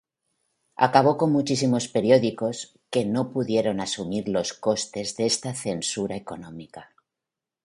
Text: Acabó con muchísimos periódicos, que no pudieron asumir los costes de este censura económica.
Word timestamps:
Acabó 0.85 1.15
con 1.19 1.31
muchísimos 1.31 1.87
periódicos, 1.95 2.57
que 2.89 3.05
no 3.05 3.29
pudieron 3.31 3.79
asumir 3.79 4.29
los 4.29 4.53
costes 4.53 5.15
de 5.15 5.27
este 5.27 5.53
censura 5.53 6.15
económica. 6.15 6.83